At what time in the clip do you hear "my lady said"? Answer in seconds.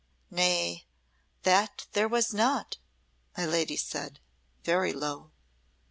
3.37-4.19